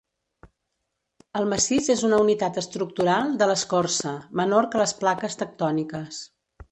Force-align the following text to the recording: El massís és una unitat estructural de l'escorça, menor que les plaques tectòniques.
El 1.41 1.45
massís 1.51 1.89
és 1.95 2.01
una 2.07 2.21
unitat 2.23 2.57
estructural 2.63 3.35
de 3.41 3.49
l'escorça, 3.51 4.15
menor 4.41 4.69
que 4.73 4.81
les 4.85 4.95
plaques 5.03 5.37
tectòniques. 5.43 6.23